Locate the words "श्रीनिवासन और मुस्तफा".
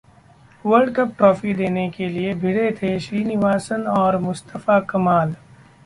2.99-4.79